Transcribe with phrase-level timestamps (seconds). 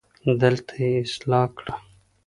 [0.41, 1.75] دلته يې اصلاح کړه